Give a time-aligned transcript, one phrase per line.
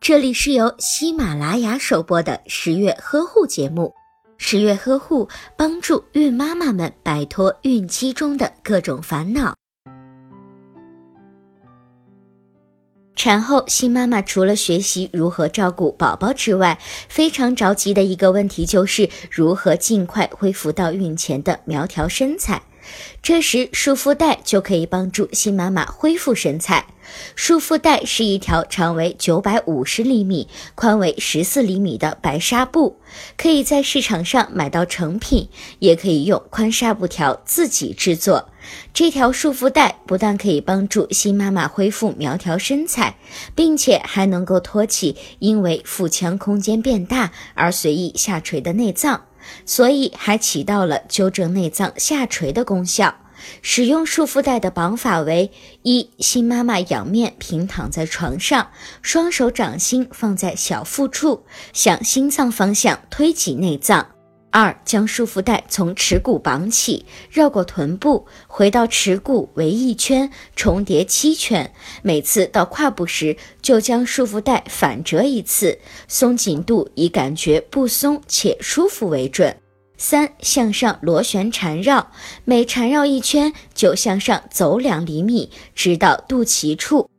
[0.00, 3.92] 这里是由喜马拉雅首播的十月呵护节目。
[4.36, 9.54] 十月呵护帮助孕妈妈们摆脱孕期中的各种烦恼。
[13.14, 22.60] 产后新妈妈除了学习如何照顾宝宝之外，非常着急的一个问题就是如何尽快恢复到孕前的苗条身材。
[23.22, 26.86] 这时，束缚带就可以帮助新妈妈恢复身材。
[27.36, 32.98] 束缚带是一条长为九百五十厘米、宽为十四厘米的白纱布，
[33.36, 38.48] 可以在市场上买到成品，也可以用宽纱布条自己制作。
[38.94, 43.16] 这条束缚带不但可以帮助新妈妈恢复苗条身材，
[43.54, 49.26] 并且还能够托起因为腹腔空间变大而随意下垂的内脏。
[49.66, 53.14] 所以还起到了纠正内脏下垂的功效。
[53.60, 58.70] 使用束缚带的绑法为：一、新妈妈仰面平躺在床上，
[59.02, 64.13] 双手掌心放在小腹处，向心脏方向推挤内脏。
[64.54, 71.72] 二、将束缚带从耻骨绑起，绕过臀部，回到耻骨围一圈，重叠七圈。
[72.02, 79.56] 每次到胯部时，就将束缚带反折一次，松紧度以感觉不松且舒服为准。
[79.96, 82.12] 三、向上螺旋缠绕，
[82.44, 87.10] 每缠绕一圈就向上走两厘米，直到肚脐处。